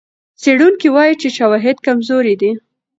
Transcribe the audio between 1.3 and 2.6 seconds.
شواهد کمزوري دي.